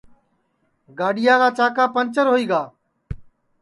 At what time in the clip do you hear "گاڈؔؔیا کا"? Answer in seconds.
0.97-1.49